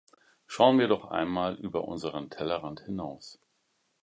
[0.47, 3.39] Schauen wir doch einmal über unseren Tellerrand hinaus.